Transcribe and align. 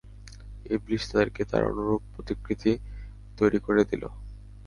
ইবলীস 0.65 1.03
তাদেরকে 1.09 1.41
তার 1.51 1.63
অনুরূপ 1.71 2.01
প্রতিকৃতি 2.13 2.71
তৈরি 3.37 3.59
করে 3.59 3.81
দিল। 3.91 4.03